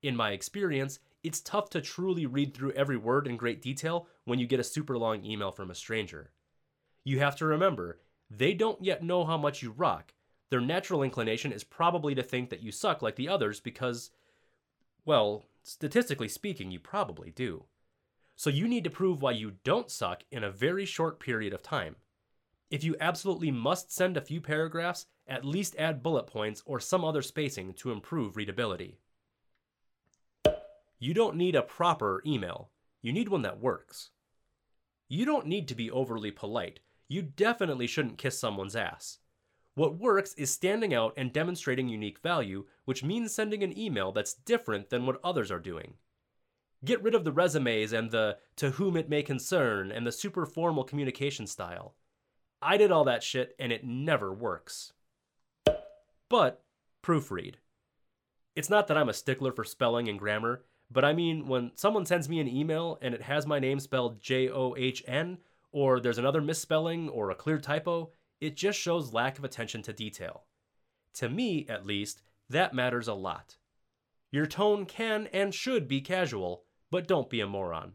In 0.02 0.16
my 0.16 0.32
experience, 0.32 0.98
it's 1.22 1.40
tough 1.40 1.70
to 1.70 1.80
truly 1.80 2.26
read 2.26 2.54
through 2.54 2.72
every 2.72 2.96
word 2.96 3.26
in 3.26 3.36
great 3.36 3.62
detail 3.62 4.08
when 4.24 4.38
you 4.38 4.46
get 4.46 4.60
a 4.60 4.64
super 4.64 4.98
long 4.98 5.24
email 5.24 5.52
from 5.52 5.70
a 5.70 5.74
stranger. 5.74 6.30
You 7.04 7.20
have 7.20 7.36
to 7.36 7.46
remember, 7.46 8.00
they 8.30 8.54
don't 8.54 8.82
yet 8.82 9.02
know 9.02 9.24
how 9.24 9.36
much 9.36 9.62
you 9.62 9.70
rock. 9.70 10.14
Their 10.50 10.60
natural 10.60 11.02
inclination 11.02 11.52
is 11.52 11.64
probably 11.64 12.14
to 12.14 12.22
think 12.22 12.50
that 12.50 12.62
you 12.62 12.72
suck 12.72 13.02
like 13.02 13.16
the 13.16 13.28
others 13.28 13.60
because, 13.60 14.10
well, 15.04 15.46
statistically 15.62 16.28
speaking, 16.28 16.70
you 16.70 16.78
probably 16.78 17.30
do. 17.30 17.64
So 18.36 18.50
you 18.50 18.66
need 18.66 18.84
to 18.84 18.90
prove 18.90 19.22
why 19.22 19.32
you 19.32 19.52
don't 19.64 19.90
suck 19.90 20.24
in 20.30 20.42
a 20.42 20.50
very 20.50 20.84
short 20.84 21.20
period 21.20 21.52
of 21.52 21.62
time. 21.62 21.96
If 22.70 22.82
you 22.82 22.96
absolutely 23.00 23.50
must 23.50 23.92
send 23.92 24.16
a 24.16 24.22
few 24.22 24.40
paragraphs, 24.40 25.06
at 25.26 25.44
least 25.44 25.76
add 25.78 26.02
bullet 26.02 26.26
points 26.26 26.62
or 26.66 26.80
some 26.80 27.04
other 27.04 27.22
spacing 27.22 27.74
to 27.74 27.92
improve 27.92 28.36
readability. 28.36 28.98
You 30.98 31.14
don't 31.14 31.36
need 31.36 31.56
a 31.56 31.62
proper 31.62 32.22
email. 32.26 32.70
You 33.00 33.12
need 33.12 33.28
one 33.28 33.42
that 33.42 33.60
works. 33.60 34.10
You 35.08 35.24
don't 35.24 35.46
need 35.46 35.68
to 35.68 35.74
be 35.74 35.90
overly 35.90 36.30
polite. 36.30 36.80
You 37.08 37.22
definitely 37.22 37.86
shouldn't 37.86 38.18
kiss 38.18 38.38
someone's 38.38 38.76
ass. 38.76 39.18
What 39.74 39.98
works 39.98 40.34
is 40.34 40.50
standing 40.50 40.94
out 40.94 41.14
and 41.16 41.32
demonstrating 41.32 41.88
unique 41.88 42.18
value, 42.20 42.66
which 42.84 43.02
means 43.02 43.34
sending 43.34 43.62
an 43.62 43.76
email 43.76 44.12
that's 44.12 44.34
different 44.34 44.90
than 44.90 45.06
what 45.06 45.20
others 45.24 45.50
are 45.50 45.58
doing. 45.58 45.94
Get 46.84 47.02
rid 47.02 47.14
of 47.14 47.24
the 47.24 47.32
resumes 47.32 47.92
and 47.92 48.10
the 48.10 48.38
to 48.56 48.70
whom 48.70 48.96
it 48.96 49.08
may 49.08 49.22
concern 49.22 49.92
and 49.92 50.06
the 50.06 50.12
super 50.12 50.46
formal 50.46 50.84
communication 50.84 51.46
style. 51.46 51.94
I 52.60 52.76
did 52.76 52.92
all 52.92 53.04
that 53.04 53.22
shit 53.22 53.54
and 53.58 53.72
it 53.72 53.84
never 53.84 54.32
works. 54.32 54.92
But 56.32 56.62
proofread. 57.02 57.56
It's 58.56 58.70
not 58.70 58.86
that 58.86 58.96
I'm 58.96 59.10
a 59.10 59.12
stickler 59.12 59.52
for 59.52 59.64
spelling 59.64 60.08
and 60.08 60.18
grammar, 60.18 60.64
but 60.90 61.04
I 61.04 61.12
mean, 61.12 61.46
when 61.46 61.72
someone 61.74 62.06
sends 62.06 62.26
me 62.26 62.40
an 62.40 62.48
email 62.48 62.98
and 63.02 63.14
it 63.14 63.20
has 63.20 63.46
my 63.46 63.58
name 63.58 63.78
spelled 63.78 64.18
J 64.18 64.48
O 64.48 64.74
H 64.74 65.04
N, 65.06 65.36
or 65.72 66.00
there's 66.00 66.16
another 66.16 66.40
misspelling 66.40 67.10
or 67.10 67.28
a 67.28 67.34
clear 67.34 67.58
typo, 67.58 68.12
it 68.40 68.56
just 68.56 68.78
shows 68.78 69.12
lack 69.12 69.36
of 69.36 69.44
attention 69.44 69.82
to 69.82 69.92
detail. 69.92 70.44
To 71.16 71.28
me, 71.28 71.66
at 71.68 71.84
least, 71.84 72.22
that 72.48 72.72
matters 72.72 73.08
a 73.08 73.14
lot. 73.14 73.58
Your 74.30 74.46
tone 74.46 74.86
can 74.86 75.28
and 75.34 75.52
should 75.54 75.86
be 75.86 76.00
casual, 76.00 76.64
but 76.90 77.06
don't 77.06 77.28
be 77.28 77.42
a 77.42 77.46
moron. 77.46 77.92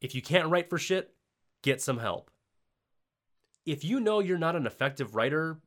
If 0.00 0.14
you 0.14 0.22
can't 0.22 0.48
write 0.48 0.70
for 0.70 0.78
shit, 0.78 1.12
get 1.60 1.82
some 1.82 1.98
help. 1.98 2.30
If 3.66 3.84
you 3.84 4.00
know 4.00 4.20
you're 4.20 4.38
not 4.38 4.56
an 4.56 4.66
effective 4.66 5.14
writer, 5.14 5.60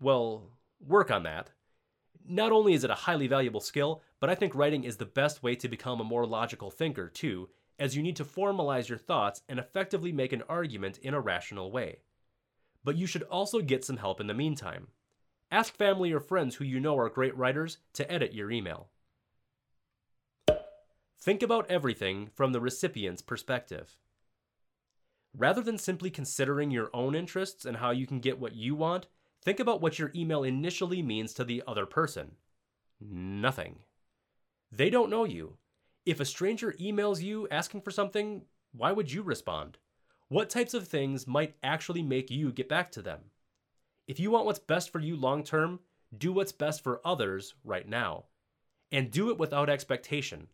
well, 0.00 0.50
work 0.80 1.10
on 1.10 1.22
that. 1.24 1.50
Not 2.28 2.52
only 2.52 2.74
is 2.74 2.84
it 2.84 2.90
a 2.90 2.94
highly 2.94 3.28
valuable 3.28 3.60
skill, 3.60 4.02
but 4.20 4.28
I 4.28 4.34
think 4.34 4.54
writing 4.54 4.84
is 4.84 4.96
the 4.96 5.06
best 5.06 5.42
way 5.42 5.54
to 5.56 5.68
become 5.68 6.00
a 6.00 6.04
more 6.04 6.26
logical 6.26 6.70
thinker, 6.70 7.08
too, 7.08 7.48
as 7.78 7.96
you 7.96 8.02
need 8.02 8.16
to 8.16 8.24
formalize 8.24 8.88
your 8.88 8.98
thoughts 8.98 9.42
and 9.48 9.58
effectively 9.58 10.12
make 10.12 10.32
an 10.32 10.42
argument 10.48 10.98
in 10.98 11.14
a 11.14 11.20
rational 11.20 11.70
way. 11.70 12.00
But 12.82 12.96
you 12.96 13.06
should 13.06 13.22
also 13.24 13.60
get 13.60 13.84
some 13.84 13.98
help 13.98 14.20
in 14.20 14.26
the 14.26 14.34
meantime. 14.34 14.88
Ask 15.50 15.74
family 15.74 16.12
or 16.12 16.20
friends 16.20 16.56
who 16.56 16.64
you 16.64 16.80
know 16.80 16.98
are 16.98 17.08
great 17.08 17.36
writers 17.36 17.78
to 17.94 18.10
edit 18.10 18.34
your 18.34 18.50
email. 18.50 18.88
Think 21.18 21.42
about 21.42 21.70
everything 21.70 22.30
from 22.34 22.52
the 22.52 22.60
recipient's 22.60 23.22
perspective. 23.22 23.96
Rather 25.36 25.60
than 25.60 25.78
simply 25.78 26.10
considering 26.10 26.70
your 26.70 26.90
own 26.94 27.14
interests 27.14 27.64
and 27.64 27.76
how 27.76 27.90
you 27.90 28.06
can 28.06 28.20
get 28.20 28.38
what 28.38 28.54
you 28.54 28.74
want, 28.74 29.06
Think 29.46 29.60
about 29.60 29.80
what 29.80 29.96
your 29.96 30.10
email 30.12 30.42
initially 30.42 31.02
means 31.02 31.32
to 31.34 31.44
the 31.44 31.62
other 31.68 31.86
person. 31.86 32.32
Nothing. 33.00 33.76
They 34.72 34.90
don't 34.90 35.08
know 35.08 35.22
you. 35.22 35.58
If 36.04 36.18
a 36.18 36.24
stranger 36.24 36.74
emails 36.80 37.22
you 37.22 37.46
asking 37.48 37.82
for 37.82 37.92
something, 37.92 38.42
why 38.72 38.90
would 38.90 39.12
you 39.12 39.22
respond? 39.22 39.78
What 40.26 40.50
types 40.50 40.74
of 40.74 40.88
things 40.88 41.28
might 41.28 41.54
actually 41.62 42.02
make 42.02 42.28
you 42.28 42.50
get 42.50 42.68
back 42.68 42.90
to 42.90 43.02
them? 43.02 43.20
If 44.08 44.18
you 44.18 44.32
want 44.32 44.46
what's 44.46 44.58
best 44.58 44.90
for 44.90 44.98
you 44.98 45.14
long 45.14 45.44
term, 45.44 45.78
do 46.18 46.32
what's 46.32 46.50
best 46.50 46.82
for 46.82 47.00
others 47.04 47.54
right 47.62 47.88
now. 47.88 48.24
And 48.90 49.12
do 49.12 49.30
it 49.30 49.38
without 49.38 49.70
expectation. 49.70 50.48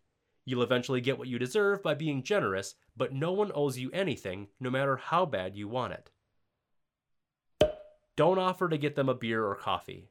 You'll 0.45 0.65
eventually 0.65 1.01
get 1.01 1.17
what 1.17 1.29
you 1.29 1.39
deserve 1.39 1.83
by 1.83 1.95
being 1.95 2.23
generous, 2.23 2.75
but 2.95 3.15
no 3.15 3.33
one 3.33 3.53
owes 3.55 3.79
you 3.79 3.91
anything, 3.93 4.49
no 4.61 4.69
matter 4.69 4.99
how 4.99 5.25
bad 5.25 5.57
you 5.57 5.67
want 5.67 5.95
it. 5.95 6.11
Don't 8.17 8.39
offer 8.39 8.69
to 8.69 8.79
get 8.79 8.95
them 8.95 9.09
a 9.09 9.15
beer 9.15 9.45
or 9.45 9.55
coffee. 9.55 10.11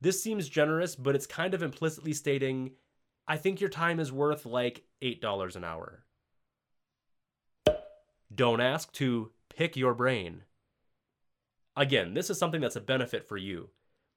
This 0.00 0.22
seems 0.22 0.48
generous, 0.48 0.96
but 0.96 1.14
it's 1.14 1.26
kind 1.26 1.54
of 1.54 1.62
implicitly 1.62 2.12
stating, 2.12 2.72
I 3.28 3.36
think 3.36 3.60
your 3.60 3.70
time 3.70 4.00
is 4.00 4.10
worth 4.10 4.44
like 4.44 4.84
$8 5.00 5.54
an 5.54 5.62
hour. 5.62 6.04
Don't 8.34 8.60
ask 8.60 8.92
to 8.94 9.30
pick 9.54 9.76
your 9.76 9.94
brain. 9.94 10.42
Again, 11.76 12.14
this 12.14 12.30
is 12.30 12.38
something 12.38 12.60
that's 12.60 12.76
a 12.76 12.80
benefit 12.80 13.24
for 13.24 13.36
you. 13.36 13.70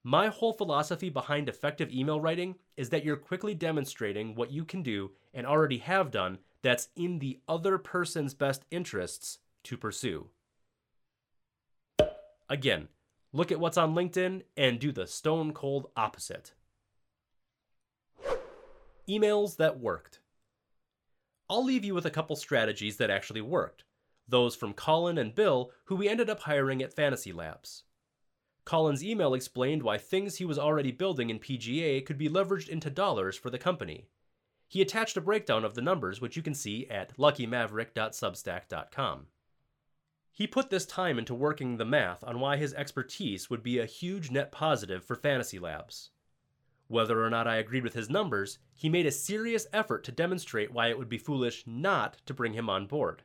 My 0.04 0.28
whole 0.28 0.54
philosophy 0.54 1.10
behind 1.10 1.50
effective 1.50 1.92
email 1.92 2.20
writing 2.20 2.56
is 2.78 2.90
that 2.90 3.04
you're 3.04 3.16
quickly 3.16 3.56
demonstrating 3.56 4.36
what 4.36 4.52
you 4.52 4.64
can 4.64 4.84
do 4.84 5.12
and 5.34 5.48
already 5.48 5.80
have 5.80 6.12
done 6.12 6.40
that's 6.62 6.90
in 6.96 7.20
the 7.20 7.40
other 7.48 7.78
person's 7.78 8.34
best 8.34 8.66
interests 8.72 9.40
to 9.64 9.78
pursue. 9.78 10.28
Again, 12.50 12.88
look 13.36 13.52
at 13.52 13.60
what's 13.60 13.78
on 13.78 13.94
LinkedIn 13.94 14.44
and 14.56 14.80
do 14.80 14.94
the 14.94 15.06
stone 15.06 15.52
cold 15.52 15.92
opposite. 15.98 16.54
Emails 19.10 19.58
that 19.58 19.80
worked. 19.80 20.22
I'll 21.50 21.64
leave 21.64 21.84
you 21.84 21.94
with 21.94 22.06
a 22.06 22.12
couple 22.12 22.38
strategies 22.38 22.96
that 22.98 23.10
actually 23.10 23.42
worked, 23.42 23.84
those 24.28 24.56
from 24.56 24.74
Colin 24.74 25.18
and 25.18 25.36
Bill, 25.36 25.72
who 25.86 25.96
we 25.98 26.08
ended 26.08 26.30
up 26.30 26.42
hiring 26.42 26.82
at 26.82 26.94
Fantasy 26.94 27.34
Labs. 27.34 27.84
Colin's 28.64 29.04
email 29.04 29.34
explained 29.34 29.84
why 29.84 29.98
things 29.98 30.38
he 30.38 30.46
was 30.46 30.58
already 30.58 30.94
building 30.94 31.30
in 31.30 31.38
PGA 31.38 32.06
could 32.06 32.18
be 32.18 32.30
leveraged 32.30 32.70
into 32.70 32.90
dollars 32.90 33.38
for 33.38 33.50
the 33.50 33.60
company. 33.60 34.08
He 34.68 34.82
attached 34.82 35.18
a 35.18 35.22
breakdown 35.22 35.66
of 35.66 35.76
the 35.76 35.82
numbers, 35.82 36.22
which 36.22 36.38
you 36.38 36.42
can 36.42 36.56
see 36.56 36.88
at 36.90 37.16
luckymaverick.substack.com. 37.18 39.28
He 40.36 40.48
put 40.48 40.70
this 40.70 40.86
time 40.86 41.18
into 41.18 41.34
working 41.34 41.78
the 41.78 41.86
math 41.86 42.22
on 42.22 42.42
why 42.42 42.58
his 42.58 42.74
expertise 42.74 43.50
would 43.50 43.64
be 43.64 43.80
a 43.80 43.86
huge 43.86 44.30
net 44.30 44.52
positive 44.52 45.06
for 45.06 45.16
Fantasy 45.16 45.58
Labs. 45.58 46.10
Whether 46.90 47.24
or 47.24 47.30
not 47.30 47.48
I 47.48 47.56
agreed 47.56 47.86
with 47.86 47.94
his 47.94 48.10
numbers, 48.10 48.60
he 48.74 48.90
made 48.90 49.06
a 49.06 49.12
serious 49.12 49.66
effort 49.72 50.04
to 50.04 50.12
demonstrate 50.12 50.74
why 50.74 50.88
it 50.90 50.98
would 50.98 51.08
be 51.08 51.18
foolish 51.18 51.64
not 51.66 52.18
to 52.26 52.34
bring 52.34 52.52
him 52.52 52.70
on 52.70 52.86
board. 52.86 53.24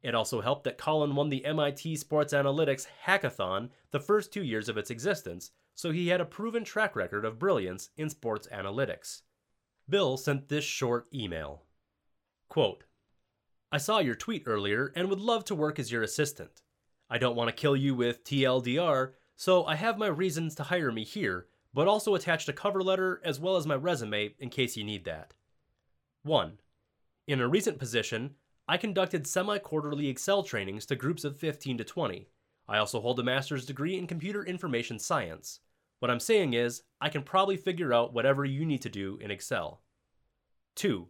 It 0.00 0.14
also 0.14 0.40
helped 0.40 0.62
that 0.62 0.78
Colin 0.78 1.16
won 1.16 1.28
the 1.28 1.44
MIT 1.44 1.96
Sports 1.96 2.32
Analytics 2.32 2.86
Hackathon 3.04 3.70
the 3.90 3.98
first 3.98 4.32
two 4.32 4.44
years 4.44 4.68
of 4.68 4.78
its 4.78 4.92
existence, 4.92 5.50
so 5.74 5.90
he 5.90 6.06
had 6.06 6.20
a 6.20 6.24
proven 6.24 6.62
track 6.62 6.94
record 6.94 7.24
of 7.24 7.40
brilliance 7.40 7.90
in 7.96 8.08
sports 8.08 8.46
analytics. 8.52 9.22
Bill 9.88 10.16
sent 10.16 10.48
this 10.48 10.64
short 10.64 11.08
email 11.12 11.64
Quote, 12.48 12.84
I 13.70 13.78
saw 13.78 13.98
your 13.98 14.14
tweet 14.14 14.44
earlier 14.46 14.92
and 14.96 15.10
would 15.10 15.20
love 15.20 15.44
to 15.46 15.54
work 15.54 15.78
as 15.78 15.92
your 15.92 16.02
assistant. 16.02 16.62
I 17.10 17.18
don't 17.18 17.36
want 17.36 17.48
to 17.48 17.60
kill 17.60 17.76
you 17.76 17.94
with 17.94 18.24
TLDR, 18.24 19.12
so 19.36 19.64
I 19.66 19.74
have 19.74 19.98
my 19.98 20.06
reasons 20.06 20.54
to 20.54 20.64
hire 20.64 20.90
me 20.90 21.04
here, 21.04 21.46
but 21.74 21.86
also 21.86 22.14
attached 22.14 22.48
a 22.48 22.54
cover 22.54 22.82
letter 22.82 23.20
as 23.24 23.38
well 23.38 23.56
as 23.56 23.66
my 23.66 23.74
resume 23.74 24.34
in 24.38 24.48
case 24.48 24.76
you 24.76 24.84
need 24.84 25.04
that. 25.04 25.34
1. 26.22 26.58
In 27.26 27.40
a 27.40 27.48
recent 27.48 27.78
position, 27.78 28.34
I 28.66 28.78
conducted 28.78 29.26
semi 29.26 29.58
quarterly 29.58 30.08
Excel 30.08 30.42
trainings 30.42 30.86
to 30.86 30.96
groups 30.96 31.24
of 31.24 31.36
15 31.36 31.78
to 31.78 31.84
20. 31.84 32.28
I 32.68 32.78
also 32.78 33.00
hold 33.00 33.20
a 33.20 33.22
master's 33.22 33.66
degree 33.66 33.98
in 33.98 34.06
computer 34.06 34.44
information 34.44 34.98
science. 34.98 35.60
What 36.00 36.10
I'm 36.10 36.20
saying 36.20 36.54
is, 36.54 36.82
I 37.00 37.08
can 37.08 37.22
probably 37.22 37.56
figure 37.56 37.92
out 37.92 38.14
whatever 38.14 38.44
you 38.44 38.64
need 38.64 38.82
to 38.82 38.88
do 38.88 39.18
in 39.20 39.30
Excel. 39.30 39.82
2. 40.76 41.06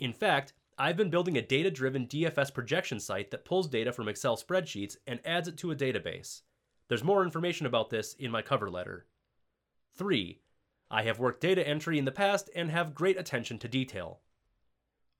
In 0.00 0.12
fact, 0.12 0.54
I've 0.76 0.96
been 0.96 1.10
building 1.10 1.36
a 1.36 1.42
data 1.42 1.70
driven 1.70 2.08
DFS 2.08 2.52
projection 2.52 2.98
site 2.98 3.30
that 3.30 3.44
pulls 3.44 3.68
data 3.68 3.92
from 3.92 4.08
Excel 4.08 4.36
spreadsheets 4.36 4.96
and 5.06 5.20
adds 5.24 5.46
it 5.46 5.56
to 5.58 5.70
a 5.70 5.76
database. 5.76 6.42
There's 6.88 7.04
more 7.04 7.22
information 7.22 7.64
about 7.64 7.90
this 7.90 8.14
in 8.14 8.32
my 8.32 8.42
cover 8.42 8.68
letter. 8.68 9.06
3. 9.96 10.40
I 10.90 11.02
have 11.04 11.20
worked 11.20 11.40
data 11.40 11.66
entry 11.66 11.96
in 11.96 12.04
the 12.04 12.10
past 12.10 12.50
and 12.56 12.72
have 12.72 12.94
great 12.94 13.16
attention 13.16 13.58
to 13.60 13.68
detail. 13.68 14.18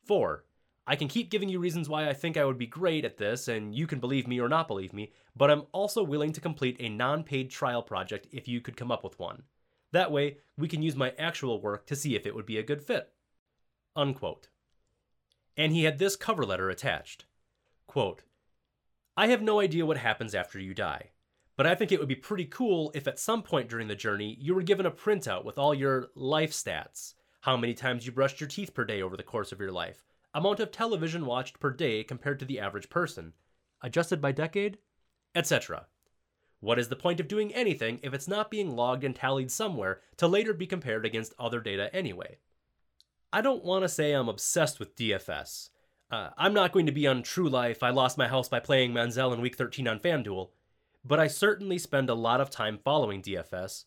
4. 0.05 0.45
I 0.89 0.97
can 0.97 1.07
keep 1.07 1.31
giving 1.31 1.49
you 1.49 1.61
reasons 1.61 1.89
why 1.89 2.09
I 2.09 2.15
think 2.15 2.37
I 2.37 2.45
would 2.45 2.59
be 2.59 2.67
great 2.67 3.05
at 3.05 3.17
this, 3.17 3.47
and 3.47 3.75
you 3.75 3.87
can 3.87 4.01
believe 4.01 4.27
me 4.27 4.41
or 4.41 4.49
not 4.49 4.67
believe 4.67 4.93
me, 4.93 5.13
but 5.37 5.53
I'm 5.53 5.67
also 5.71 6.03
willing 6.03 6.33
to 6.33 6.41
complete 6.41 6.77
a 6.81 6.89
non 6.89 7.23
paid 7.23 7.49
trial 7.49 7.83
project 7.83 8.27
if 8.33 8.49
you 8.49 8.61
could 8.61 8.77
come 8.77 8.91
up 8.91 9.05
with 9.05 9.21
one. 9.21 9.45
That 9.93 10.11
way, 10.11 10.39
we 10.59 10.67
can 10.67 10.83
use 10.83 10.97
my 10.97 11.15
actual 11.17 11.63
work 11.63 11.87
to 11.87 11.97
see 11.97 12.17
if 12.17 12.27
it 12.27 12.35
would 12.35 12.45
be 12.45 12.59
a 12.59 12.63
good 12.65 12.83
fit. 12.83 13.13
Unquote 13.97 14.49
and 15.57 15.73
he 15.73 15.85
had 15.85 15.99
this 15.99 16.17
cover 16.17 16.45
letter 16.45 16.71
attached. 16.71 17.27
Quote, 17.87 18.23
I 19.17 19.29
have 19.29 19.43
no 19.43 19.61
idea 19.61 19.87
what 19.87 19.99
happens 19.99 20.35
after 20.35 20.59
you 20.59 20.75
die, 20.75 21.11
But 21.57 21.67
I 21.67 21.75
think 21.75 21.93
it 21.93 22.01
would 22.01 22.09
be 22.09 22.17
pretty 22.17 22.47
cool 22.47 22.91
if 22.95 23.07
at 23.07 23.19
some 23.19 23.43
point 23.43 23.69
during 23.69 23.89
the 23.89 23.95
journey 23.95 24.37
you 24.41 24.55
were 24.55 24.63
given 24.63 24.87
a 24.87 24.91
printout 24.91 25.45
with 25.45 25.59
all 25.59 25.75
your 25.75 26.09
life 26.15 26.53
stats 26.53 27.15
how 27.43 27.59
many 27.59 27.75
times 27.75 28.07
you 28.07 28.13
brushed 28.13 28.41
your 28.41 28.49
teeth 28.49 28.73
per 28.73 28.87
day 28.87 29.03
over 29.03 29.19
the 29.19 29.23
course 29.23 29.53
of 29.53 29.61
your 29.61 29.71
life, 29.71 30.03
amount 30.33 30.61
of 30.61 30.73
television 30.73 31.27
watched 31.27 31.61
per 31.61 31.71
day 31.71 32.03
compared 32.03 32.39
to 32.39 32.47
the 32.47 32.59
average 32.59 32.89
person, 32.89 33.35
adjusted 33.83 34.19
by 34.19 34.33
decade, 34.33 34.79
etc. 35.35 35.87
What 36.61 36.79
is 36.79 36.89
the 36.89 36.97
point 36.97 37.21
of 37.21 37.29
doing 37.29 37.53
anything 37.53 38.01
if 38.03 38.15
it's 38.15 38.27
not 38.27 38.51
being 38.51 38.75
logged 38.75 39.05
and 39.05 39.15
tallied 39.15 39.51
somewhere 39.51 40.01
to 40.17 40.27
later 40.27 40.55
be 40.55 40.67
compared 40.67 41.05
against 41.05 41.35
other 41.39 41.61
data 41.61 41.95
anyway? 41.95 42.39
I 43.35 43.41
don't 43.41 43.65
want 43.65 43.83
to 43.83 43.89
say 43.89 44.13
I'm 44.13 44.29
obsessed 44.29 44.79
with 44.79 44.95
DFS. 44.95 45.71
Uh, 46.09 46.31
I'm 46.39 46.55
not 46.55 46.71
going 46.71 46.87
to 46.87 46.93
be 46.93 47.09
on 47.09 47.25
True 47.25 47.49
Life, 47.49 47.83
I 47.83 47.91
lost 47.91 48.17
my 48.17 48.29
house 48.29 48.49
by 48.49 48.61
playing 48.61 48.93
Manziel 48.93 49.35
in 49.35 49.41
week 49.41 49.57
13 49.57 49.89
on 49.89 49.99
FanDuel, 49.99 50.51
but 51.05 51.19
I 51.19 51.27
certainly 51.27 51.77
spend 51.79 52.09
a 52.09 52.15
lot 52.15 52.41
of 52.41 52.49
time 52.49 52.79
following 52.85 53.21
DFS. 53.21 53.87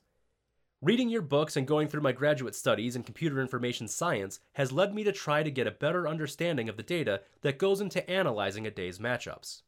Reading 0.81 1.07
your 1.07 1.21
books 1.21 1.55
and 1.55 1.65
going 1.65 1.87
through 1.87 2.01
my 2.01 2.11
graduate 2.11 2.55
studies 2.55 2.93
in 2.93 3.03
computer 3.03 3.39
information 3.39 3.87
science 3.87 4.41
has 4.55 4.73
led 4.73 4.93
me 4.93 5.05
to 5.05 5.13
try 5.13 5.43
to 5.43 5.49
get 5.49 5.65
a 5.65 5.71
better 5.71 6.09
understanding 6.09 6.67
of 6.67 6.75
the 6.75 6.83
data 6.83 7.21
that 7.39 7.57
goes 7.57 7.79
into 7.79 8.07
analyzing 8.09 8.67
a 8.67 8.69
day's 8.69 8.99
matchups. 8.99 9.61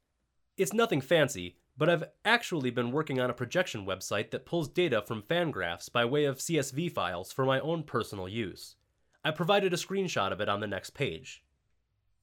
It's 0.57 0.73
nothing 0.73 0.99
fancy, 0.99 1.55
but 1.77 1.89
I've 1.89 2.03
actually 2.25 2.69
been 2.69 2.91
working 2.91 3.21
on 3.21 3.29
a 3.29 3.33
projection 3.33 3.85
website 3.85 4.31
that 4.31 4.45
pulls 4.45 4.67
data 4.67 5.01
from 5.01 5.21
Fangraphs 5.21 5.89
by 5.89 6.03
way 6.03 6.25
of 6.25 6.39
CSV 6.39 6.91
files 6.91 7.31
for 7.31 7.45
my 7.45 7.61
own 7.61 7.83
personal 7.83 8.27
use. 8.27 8.75
I 9.23 9.31
provided 9.31 9.73
a 9.73 9.77
screenshot 9.77 10.31
of 10.31 10.39
it 10.39 10.47
on 10.47 10.61
the 10.61 10.67
next 10.67 10.91
page. 10.91 11.43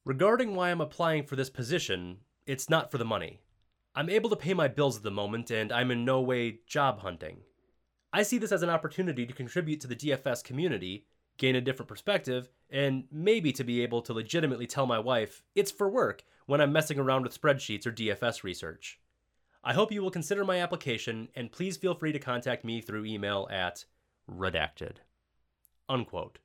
Regarding 0.03 0.55
why 0.55 0.71
I'm 0.71 0.81
applying 0.81 1.23
for 1.23 1.35
this 1.35 1.49
position, 1.49 2.17
it's 2.45 2.69
not 2.69 2.89
for 2.89 2.97
the 2.97 3.05
money. 3.05 3.41
I'm 3.93 4.09
able 4.09 4.29
to 4.31 4.35
pay 4.35 4.53
my 4.53 4.67
bills 4.67 4.97
at 4.97 5.03
the 5.03 5.11
moment, 5.11 5.51
and 5.51 5.71
I'm 5.71 5.91
in 5.91 6.05
no 6.05 6.21
way 6.21 6.59
job 6.65 6.99
hunting. 6.99 7.41
I 8.11 8.23
see 8.23 8.37
this 8.37 8.51
as 8.51 8.63
an 8.63 8.69
opportunity 8.69 9.25
to 9.25 9.33
contribute 9.33 9.79
to 9.81 9.87
the 9.87 9.95
DFS 9.95 10.43
community, 10.43 11.05
gain 11.37 11.55
a 11.55 11.61
different 11.61 11.89
perspective, 11.89 12.49
and 12.69 13.03
maybe 13.11 13.51
to 13.51 13.63
be 13.63 13.83
able 13.83 14.01
to 14.01 14.13
legitimately 14.13 14.65
tell 14.65 14.87
my 14.87 14.97
wife 14.97 15.43
it's 15.55 15.71
for 15.71 15.89
work 15.89 16.23
when 16.45 16.61
I'm 16.61 16.71
messing 16.71 16.97
around 16.97 17.23
with 17.23 17.39
spreadsheets 17.39 17.85
or 17.85 17.91
DFS 17.91 18.43
research. 18.43 18.99
I 19.63 19.73
hope 19.73 19.91
you 19.91 20.01
will 20.01 20.09
consider 20.09 20.45
my 20.45 20.61
application, 20.61 21.27
and 21.35 21.51
please 21.51 21.77
feel 21.77 21.93
free 21.93 22.11
to 22.11 22.19
contact 22.19 22.63
me 22.63 22.81
through 22.81 23.05
email 23.05 23.47
at 23.51 23.85
redacted. 24.31 24.97
Unquote. 25.89 26.39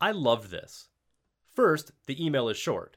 I 0.00 0.12
loved 0.12 0.50
this. 0.50 0.88
First, 1.54 1.92
the 2.06 2.24
email 2.24 2.48
is 2.48 2.56
short. 2.56 2.96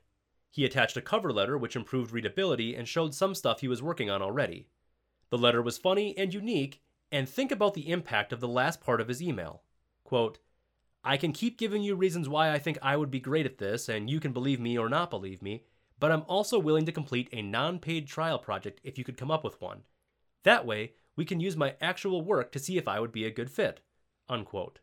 He 0.52 0.66
attached 0.66 0.98
a 0.98 1.02
cover 1.02 1.32
letter 1.32 1.58
which 1.58 1.76
improved 1.76 2.12
readability 2.12 2.76
and 2.76 2.88
showed 2.88 3.16
some 3.16 3.34
stuff 3.34 3.62
he 3.62 3.68
was 3.68 3.82
working 3.82 4.10
on 4.10 4.22
already. 4.22 4.68
The 5.30 5.38
letter 5.38 5.62
was 5.62 5.78
funny 5.78 6.16
and 6.18 6.34
unique, 6.34 6.82
and 7.12 7.28
think 7.28 7.52
about 7.52 7.74
the 7.74 7.90
impact 7.90 8.34
of 8.34 8.40
the 8.40 8.48
last 8.48 8.82
part 8.82 9.02
of 9.02 9.08
his 9.08 9.22
email. 9.22 9.64
Quote, 10.04 10.40
I 11.04 11.18
can 11.18 11.32
keep 11.32 11.58
giving 11.58 11.82
you 11.82 11.96
reasons 11.96 12.30
why 12.30 12.52
I 12.52 12.60
think 12.60 12.78
I 12.82 12.98
would 12.98 13.10
be 13.10 13.20
great 13.20 13.46
at 13.46 13.58
this, 13.58 13.90
and 13.90 14.10
you 14.10 14.20
can 14.20 14.34
believe 14.34 14.60
me 14.60 14.78
or 14.78 14.90
not 14.90 15.10
believe 15.10 15.42
me, 15.42 15.64
but 16.00 16.12
I'm 16.12 16.24
also 16.28 16.60
willing 16.60 16.86
to 16.86 16.92
complete 16.92 17.30
a 17.32 17.42
non 17.42 17.80
paid 17.80 18.08
trial 18.08 18.38
project 18.38 18.82
if 18.84 18.98
you 18.98 19.04
could 19.04 19.18
come 19.18 19.32
up 19.32 19.44
with 19.44 19.60
one. 19.62 19.82
That 20.44 20.66
way, 20.66 20.94
we 21.16 21.26
can 21.26 21.40
use 21.40 21.56
my 21.56 21.76
actual 21.82 22.22
work 22.22 22.52
to 22.52 22.60
see 22.60 22.78
if 22.78 22.88
I 22.88 23.00
would 23.00 23.12
be 23.12 23.26
a 23.26 23.32
good 23.32 23.50
fit. 23.50 23.80
Unquote. 24.30 24.80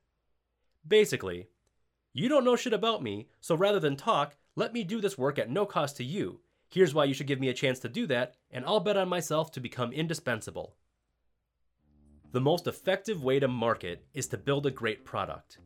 Basically, 0.87 1.49
you 2.19 2.29
don't 2.29 2.45
know 2.45 2.57
shit 2.57 2.73
about 2.73 3.03
me, 3.03 3.29
so 3.41 3.55
rather 3.55 3.81
than 3.81 3.97
talk, 3.97 4.37
let 4.57 4.73
me 4.73 4.83
do 4.83 5.01
this 5.01 5.17
work 5.17 5.39
at 5.39 5.51
no 5.51 5.65
cost 5.67 5.97
to 5.99 6.05
you. 6.05 6.41
Here's 6.69 6.93
why 6.93 7.05
you 7.05 7.15
should 7.15 7.27
give 7.27 7.41
me 7.41 7.49
a 7.49 7.55
chance 7.55 7.79
to 7.81 7.89
do 7.89 8.07
that, 8.09 8.35
and 8.51 8.65
I'll 8.65 8.81
bet 8.81 8.97
on 8.97 9.09
myself 9.09 9.51
to 9.53 9.61
become 9.61 9.93
indispensable. 9.93 10.75
The 12.33 12.41
most 12.41 12.67
effective 12.67 13.25
way 13.25 13.41
to 13.41 13.49
market 13.49 14.05
is 14.13 14.27
to 14.29 14.37
build 14.37 14.67
a 14.67 14.71
great 14.71 15.05
product. 15.05 15.59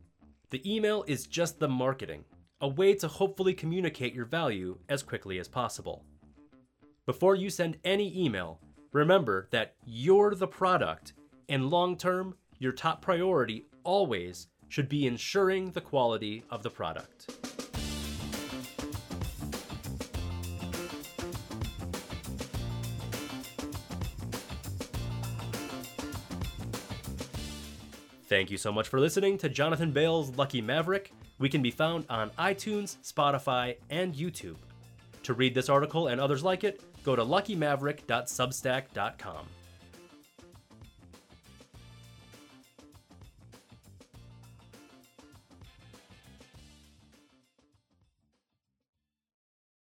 The 0.50 0.62
email 0.70 1.04
is 1.08 1.26
just 1.26 1.58
the 1.58 1.68
marketing 1.68 2.24
a 2.60 2.68
way 2.68 2.94
to 2.94 3.08
hopefully 3.08 3.52
communicate 3.52 4.14
your 4.14 4.24
value 4.24 4.78
as 4.88 5.02
quickly 5.02 5.40
as 5.40 5.48
possible. 5.48 6.04
Before 7.06 7.34
you 7.34 7.50
send 7.50 7.78
any 7.82 8.16
email, 8.16 8.60
remember 8.92 9.48
that 9.50 9.74
you're 9.84 10.36
the 10.36 10.46
product, 10.46 11.14
and 11.48 11.70
long 11.70 11.96
term, 11.96 12.36
your 12.60 12.70
top 12.70 13.02
priority 13.02 13.66
always 13.82 14.46
should 14.72 14.88
be 14.88 15.06
ensuring 15.06 15.70
the 15.72 15.80
quality 15.82 16.42
of 16.50 16.62
the 16.62 16.70
product. 16.70 17.30
Thank 28.30 28.50
you 28.50 28.56
so 28.56 28.72
much 28.72 28.88
for 28.88 28.98
listening 28.98 29.36
to 29.38 29.48
Jonathan 29.50 29.90
Bales' 29.90 30.34
Lucky 30.38 30.62
Maverick. 30.62 31.12
We 31.38 31.50
can 31.50 31.60
be 31.60 31.70
found 31.70 32.06
on 32.08 32.30
iTunes, 32.38 32.96
Spotify, 33.04 33.76
and 33.90 34.14
YouTube. 34.14 34.56
To 35.24 35.34
read 35.34 35.54
this 35.54 35.68
article 35.68 36.08
and 36.08 36.18
others 36.18 36.42
like 36.42 36.64
it, 36.64 36.80
go 37.04 37.14
to 37.14 37.22
luckymaverick.substack.com. 37.22 39.46